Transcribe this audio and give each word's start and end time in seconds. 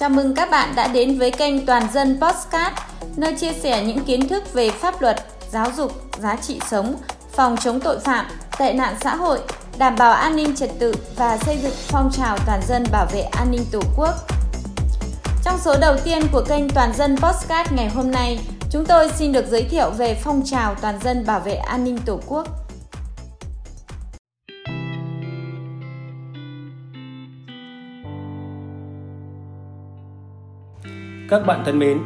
Chào 0.00 0.08
mừng 0.08 0.34
các 0.34 0.50
bạn 0.50 0.74
đã 0.76 0.88
đến 0.88 1.18
với 1.18 1.30
kênh 1.30 1.66
Toàn 1.66 1.82
dân 1.92 2.18
Postcard, 2.20 2.76
nơi 3.16 3.34
chia 3.34 3.52
sẻ 3.52 3.84
những 3.84 4.04
kiến 4.04 4.28
thức 4.28 4.52
về 4.52 4.70
pháp 4.70 5.02
luật, 5.02 5.16
giáo 5.50 5.66
dục, 5.76 5.92
giá 6.18 6.36
trị 6.36 6.60
sống, 6.70 6.96
phòng 7.32 7.56
chống 7.60 7.80
tội 7.80 7.98
phạm, 7.98 8.26
tệ 8.58 8.72
nạn 8.72 8.94
xã 9.00 9.14
hội, 9.14 9.40
đảm 9.78 9.96
bảo 9.98 10.12
an 10.12 10.36
ninh 10.36 10.56
trật 10.56 10.70
tự 10.78 10.94
và 11.16 11.38
xây 11.38 11.58
dựng 11.62 11.72
phong 11.88 12.10
trào 12.12 12.38
toàn 12.46 12.60
dân 12.68 12.84
bảo 12.92 13.06
vệ 13.12 13.20
an 13.20 13.50
ninh 13.50 13.64
Tổ 13.72 13.80
quốc. 13.96 14.14
Trong 15.44 15.58
số 15.64 15.74
đầu 15.80 15.96
tiên 16.04 16.22
của 16.32 16.44
kênh 16.48 16.70
Toàn 16.70 16.92
dân 16.96 17.16
Postcard 17.16 17.72
ngày 17.72 17.88
hôm 17.88 18.10
nay, 18.10 18.40
chúng 18.70 18.84
tôi 18.84 19.10
xin 19.18 19.32
được 19.32 19.46
giới 19.50 19.62
thiệu 19.62 19.90
về 19.90 20.14
phong 20.24 20.42
trào 20.44 20.74
toàn 20.74 20.98
dân 21.04 21.26
bảo 21.26 21.40
vệ 21.40 21.54
an 21.54 21.84
ninh 21.84 21.98
Tổ 22.06 22.20
quốc. 22.26 22.46
Các 31.28 31.46
bạn 31.46 31.62
thân 31.64 31.78
mến, 31.78 31.98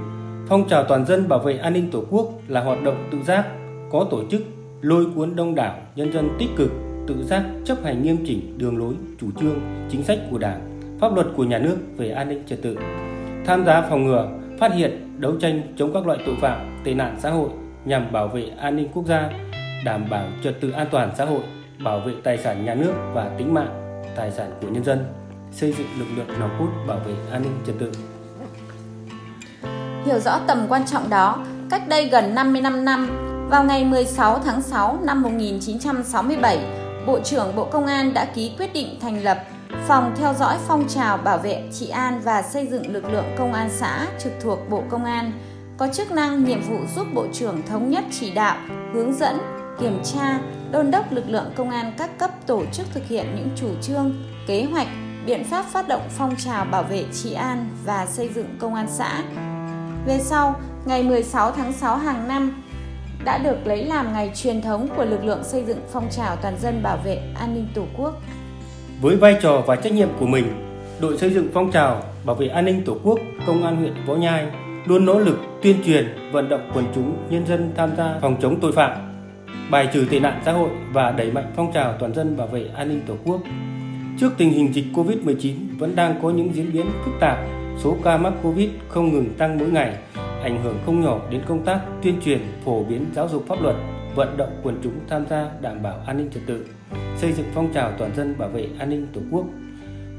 phong 0.49 0.69
trào 0.69 0.85
toàn 0.85 1.07
dân 1.07 1.29
bảo 1.29 1.39
vệ 1.39 1.57
an 1.57 1.73
ninh 1.73 1.91
Tổ 1.91 2.05
quốc 2.11 2.27
là 2.49 2.61
hoạt 2.61 2.83
động 2.83 3.09
tự 3.13 3.19
giác, 3.23 3.45
có 3.93 4.07
tổ 4.11 4.23
chức, 4.31 4.43
lôi 4.81 5.07
cuốn 5.15 5.37
đông 5.37 5.55
đảo 5.55 5.77
nhân 5.97 6.13
dân 6.13 6.29
tích 6.39 6.49
cực, 6.57 6.71
tự 7.07 7.25
giác 7.25 7.45
chấp 7.65 7.85
hành 7.85 8.03
nghiêm 8.03 8.17
chỉnh 8.27 8.59
đường 8.59 8.79
lối, 8.79 8.95
chủ 9.21 9.27
trương, 9.41 9.61
chính 9.91 10.05
sách 10.05 10.19
của 10.31 10.39
Đảng, 10.39 10.81
pháp 11.01 11.15
luật 11.15 11.27
của 11.37 11.45
nhà 11.45 11.59
nước 11.59 11.77
về 11.97 12.11
an 12.11 12.29
ninh 12.29 12.43
trật 12.47 12.63
tự, 12.63 12.77
tham 13.47 13.65
gia 13.65 13.83
phòng 13.83 14.05
ngừa, 14.05 14.29
phát 14.59 14.75
hiện, 14.75 15.21
đấu 15.21 15.33
tranh 15.41 15.75
chống 15.77 15.93
các 15.95 16.07
loại 16.07 16.19
tội 16.27 16.37
phạm, 16.41 16.83
tệ 16.85 16.95
nạn 16.95 17.17
xã 17.21 17.31
hội 17.31 17.49
nhằm 17.85 18.13
bảo 18.13 18.29
vệ 18.29 18.49
an 18.59 18.77
ninh 18.77 18.89
quốc 18.95 19.07
gia, 19.07 19.31
đảm 19.85 20.05
bảo 20.11 20.25
trật 20.43 20.61
tự 20.61 20.71
an 20.71 20.87
toàn 20.91 21.11
xã 21.19 21.25
hội, 21.25 21.43
bảo 21.85 22.01
vệ 22.01 22.13
tài 22.23 22.39
sản 22.39 22.65
nhà 22.65 22.75
nước 22.75 22.93
và 23.15 23.31
tính 23.39 23.55
mạng, 23.55 24.03
tài 24.17 24.31
sản 24.31 24.51
của 24.61 24.69
nhân 24.69 24.85
dân, 24.85 24.99
xây 25.51 25.73
dựng 25.73 25.89
lực 25.99 26.07
lượng 26.17 26.39
nòng 26.41 26.51
cốt 26.59 26.69
bảo 26.89 26.99
vệ 26.99 27.15
an 27.31 27.43
ninh 27.43 27.53
trật 27.67 27.75
tự. 27.79 27.93
Hiểu 30.05 30.19
rõ 30.19 30.41
tầm 30.47 30.67
quan 30.69 30.87
trọng 30.87 31.11
đó, 31.11 31.45
cách 31.71 31.89
đây 31.89 32.09
gần 32.09 32.35
55 32.35 32.85
năm, 32.85 33.11
vào 33.51 33.65
ngày 33.65 33.85
16 33.85 34.39
tháng 34.39 34.63
6 34.63 34.99
năm 35.03 35.23
1967, 35.23 36.59
Bộ 37.07 37.21
trưởng 37.21 37.57
Bộ 37.57 37.65
Công 37.65 37.87
an 37.87 38.15
đã 38.15 38.25
ký 38.25 38.53
quyết 38.59 38.73
định 38.73 38.99
thành 39.01 39.23
lập 39.23 39.39
Phòng 39.89 40.15
theo 40.17 40.35
dõi 40.35 40.57
phong 40.69 40.89
trào 40.89 41.17
bảo 41.17 41.39
vệ 41.39 41.69
trị 41.73 41.89
an 41.89 42.21
và 42.25 42.43
xây 42.43 42.67
dựng 42.67 42.93
lực 42.93 43.05
lượng 43.13 43.35
công 43.39 43.53
an 43.53 43.69
xã 43.73 44.07
trực 44.19 44.33
thuộc 44.41 44.59
Bộ 44.71 44.83
Công 44.91 45.05
an, 45.05 45.33
có 45.77 45.89
chức 45.89 46.13
năng 46.13 46.45
nhiệm 46.45 46.63
vụ 46.63 46.77
giúp 46.97 47.07
Bộ 47.15 47.27
trưởng 47.33 47.63
thống 47.67 47.91
nhất 47.91 48.05
chỉ 48.11 48.31
đạo, 48.35 48.57
hướng 48.95 49.15
dẫn, 49.15 49.39
kiểm 49.81 50.01
tra, 50.05 50.39
đôn 50.73 50.91
đốc 50.91 51.13
lực 51.13 51.25
lượng 51.29 51.53
công 51.57 51.71
an 51.71 51.93
các 51.99 52.19
cấp 52.19 52.31
tổ 52.47 52.65
chức 52.73 52.87
thực 52.95 53.07
hiện 53.09 53.27
những 53.37 53.49
chủ 53.57 53.69
trương, 53.83 54.15
kế 54.47 54.65
hoạch, 54.73 54.89
biện 55.27 55.45
pháp 55.45 55.65
phát 55.65 55.89
động 55.89 56.09
phong 56.11 56.37
trào 56.37 56.65
bảo 56.65 56.83
vệ 56.83 57.05
trị 57.13 57.33
an 57.33 57.69
và 57.85 58.07
xây 58.07 58.29
dựng 58.35 58.57
công 58.59 58.75
an 58.75 58.87
xã 58.91 59.23
về 60.07 60.19
sau, 60.19 60.61
ngày 60.85 61.03
16 61.03 61.53
tháng 61.53 61.73
6 61.73 61.97
hàng 61.97 62.29
năm 62.29 62.63
đã 63.25 63.39
được 63.39 63.57
lấy 63.65 63.85
làm 63.85 64.13
ngày 64.13 64.33
truyền 64.35 64.63
thống 64.63 64.89
của 64.97 65.05
lực 65.05 65.25
lượng 65.25 65.45
xây 65.45 65.65
dựng 65.65 65.79
phong 65.93 66.09
trào 66.11 66.37
toàn 66.37 66.59
dân 66.59 66.83
bảo 66.83 66.97
vệ 67.05 67.21
an 67.35 67.55
ninh 67.55 67.67
Tổ 67.75 67.85
quốc. 67.97 68.23
Với 69.01 69.17
vai 69.17 69.37
trò 69.43 69.63
và 69.67 69.77
trách 69.77 69.93
nhiệm 69.93 70.09
của 70.21 70.27
mình, 70.27 70.45
đội 71.01 71.19
xây 71.19 71.31
dựng 71.31 71.49
phong 71.55 71.71
trào 71.71 72.03
bảo 72.25 72.37
vệ 72.37 72.47
an 72.47 72.65
ninh 72.65 72.83
Tổ 72.85 72.97
quốc 73.03 73.19
Công 73.47 73.65
an 73.65 73.77
huyện 73.77 73.95
Võ 74.07 74.15
Nhai 74.15 74.47
luôn 74.87 75.05
nỗ 75.05 75.19
lực 75.19 75.39
tuyên 75.63 75.77
truyền, 75.87 76.33
vận 76.33 76.49
động 76.49 76.71
quần 76.75 76.85
chúng, 76.95 77.17
nhân 77.31 77.47
dân 77.47 77.73
tham 77.77 77.91
gia 77.97 78.19
phòng 78.21 78.37
chống 78.43 78.61
tội 78.61 78.73
phạm, 78.73 78.91
bài 79.71 79.89
trừ 79.93 80.07
tệ 80.11 80.21
nạn 80.21 80.43
xã 80.45 80.53
hội 80.53 80.71
và 80.93 81.11
đẩy 81.11 81.31
mạnh 81.31 81.53
phong 81.57 81.73
trào 81.73 81.95
toàn 81.99 82.15
dân 82.15 82.37
bảo 82.37 82.47
vệ 82.47 82.67
an 82.77 82.89
ninh 82.89 83.03
Tổ 83.07 83.15
quốc. 83.25 83.41
Trước 84.21 84.31
tình 84.39 84.51
hình 84.51 84.75
dịch 84.75 84.87
Covid-19 84.95 85.55
vẫn 85.79 85.97
đang 85.97 86.19
có 86.23 86.31
những 86.31 86.55
diễn 86.55 86.73
biến 86.73 86.87
phức 87.05 87.15
tạp 87.21 87.39
số 87.79 87.97
ca 88.05 88.17
mắc 88.17 88.33
Covid 88.43 88.69
không 88.89 89.13
ngừng 89.13 89.35
tăng 89.39 89.59
mỗi 89.59 89.71
ngày, 89.71 89.97
ảnh 90.43 90.63
hưởng 90.63 90.79
không 90.87 91.01
nhỏ 91.01 91.21
đến 91.31 91.43
công 91.47 91.65
tác 91.65 91.81
tuyên 92.03 92.21
truyền, 92.25 92.41
phổ 92.65 92.85
biến 92.85 93.07
giáo 93.15 93.29
dục 93.29 93.45
pháp 93.49 93.63
luật, 93.63 93.77
vận 94.15 94.37
động 94.37 94.61
quần 94.63 94.79
chúng 94.83 94.93
tham 95.09 95.25
gia 95.31 95.51
đảm 95.61 95.83
bảo 95.83 95.95
an 96.07 96.17
ninh 96.17 96.31
trật 96.35 96.43
tự, 96.47 96.67
xây 97.17 97.33
dựng 97.33 97.47
phong 97.55 97.73
trào 97.73 97.93
toàn 97.99 98.15
dân 98.17 98.35
bảo 98.39 98.49
vệ 98.49 98.69
an 98.79 98.91
ninh 98.91 99.07
Tổ 99.13 99.21
quốc. 99.31 99.47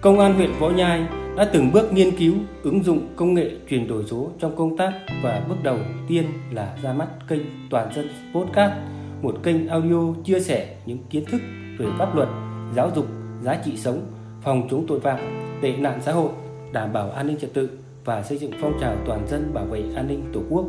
Công 0.01 0.19
an 0.19 0.33
huyện 0.33 0.49
Võ 0.59 0.69
Nhai 0.69 1.05
đã 1.37 1.45
từng 1.53 1.71
bước 1.71 1.93
nghiên 1.93 2.17
cứu, 2.17 2.33
ứng 2.63 2.83
dụng 2.83 3.07
công 3.15 3.33
nghệ 3.33 3.51
chuyển 3.69 3.87
đổi 3.87 4.03
số 4.03 4.31
trong 4.39 4.55
công 4.55 4.77
tác 4.77 4.93
và 5.23 5.41
bước 5.49 5.55
đầu 5.63 5.77
tiên 6.07 6.25
là 6.51 6.75
ra 6.83 6.93
mắt 6.93 7.07
kênh 7.27 7.41
Toàn 7.69 7.93
dân 7.93 8.07
Podcast, 8.33 8.73
một 9.21 9.35
kênh 9.43 9.67
audio 9.67 10.13
chia 10.25 10.39
sẻ 10.39 10.75
những 10.85 10.97
kiến 11.09 11.25
thức 11.25 11.41
về 11.79 11.85
pháp 11.99 12.15
luật, 12.15 12.29
giáo 12.75 12.91
dục, 12.95 13.05
giá 13.41 13.55
trị 13.65 13.77
sống, 13.77 14.01
phòng 14.41 14.67
chống 14.71 14.85
tội 14.87 14.99
phạm, 14.99 15.19
tệ 15.61 15.77
nạn 15.77 15.99
xã 16.01 16.11
hội 16.11 16.29
đảm 16.73 16.93
bảo 16.93 17.11
an 17.11 17.27
ninh 17.27 17.37
trật 17.41 17.53
tự 17.53 17.69
và 18.05 18.23
xây 18.23 18.37
dựng 18.37 18.51
phong 18.61 18.77
trào 18.81 18.95
toàn 19.07 19.27
dân 19.29 19.53
bảo 19.53 19.65
vệ 19.65 19.83
an 19.95 20.07
ninh 20.07 20.31
Tổ 20.33 20.39
quốc, 20.49 20.65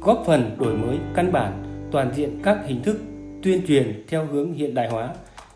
góp 0.00 0.22
phần 0.26 0.56
đổi 0.58 0.74
mới 0.74 0.98
căn 1.14 1.32
bản 1.32 1.62
toàn 1.92 2.12
diện 2.16 2.40
các 2.42 2.58
hình 2.66 2.82
thức 2.82 2.96
tuyên 3.42 3.62
truyền 3.68 4.04
theo 4.08 4.26
hướng 4.26 4.52
hiện 4.52 4.74
đại 4.74 4.88
hóa, 4.88 5.08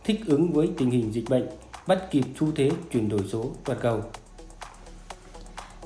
thích 0.04 0.20
ứng 0.26 0.52
với 0.52 0.68
tình 0.78 0.90
hình 0.90 1.12
dịch 1.12 1.24
bệnh, 1.28 1.48
bắt 1.86 2.10
kịp 2.10 2.24
xu 2.40 2.46
thế 2.56 2.70
chuyển 2.92 3.08
đổi 3.08 3.20
số 3.32 3.44
toàn 3.64 3.78
cầu. 3.82 4.00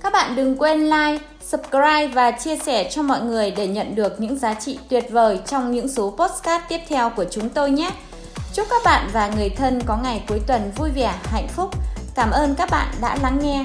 Các 0.02 0.12
bạn 0.12 0.36
đừng 0.36 0.56
quên 0.56 0.80
like, 0.84 1.24
subscribe 1.40 2.08
và 2.08 2.30
chia 2.30 2.56
sẻ 2.56 2.90
cho 2.90 3.02
mọi 3.02 3.20
người 3.20 3.50
để 3.50 3.68
nhận 3.68 3.94
được 3.94 4.20
những 4.20 4.38
giá 4.38 4.54
trị 4.54 4.78
tuyệt 4.88 5.04
vời 5.10 5.40
trong 5.46 5.72
những 5.72 5.88
số 5.88 6.16
postcard 6.18 6.64
tiếp 6.68 6.80
theo 6.88 7.10
của 7.16 7.24
chúng 7.24 7.48
tôi 7.48 7.70
nhé. 7.70 7.90
Chúc 8.54 8.66
các 8.70 8.82
bạn 8.84 9.10
và 9.12 9.30
người 9.36 9.48
thân 9.48 9.80
có 9.86 9.96
ngày 10.02 10.24
cuối 10.28 10.40
tuần 10.46 10.70
vui 10.76 10.90
vẻ, 10.90 11.14
hạnh 11.24 11.48
phúc. 11.48 11.70
Cảm 12.14 12.30
ơn 12.30 12.54
các 12.54 12.70
bạn 12.70 12.94
đã 13.00 13.18
lắng 13.22 13.38
nghe. 13.42 13.64